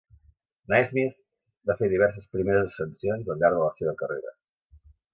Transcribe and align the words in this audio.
Naismith 0.71 1.19
va 1.71 1.77
fer 1.83 1.91
diverses 1.93 2.27
primeres 2.37 2.65
ascensions 2.73 3.33
al 3.35 3.41
llarg 3.45 3.63
de 3.63 3.65
la 3.69 3.73
seva 3.81 3.99
carrera. 4.05 4.39